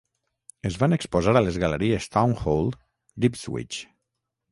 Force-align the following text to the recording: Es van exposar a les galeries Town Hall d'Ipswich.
Es 0.69 0.77
van 0.83 0.95
exposar 0.95 1.35
a 1.41 1.43
les 1.47 1.59
galeries 1.63 2.07
Town 2.15 2.33
Hall 2.45 2.73
d'Ipswich. 3.25 3.79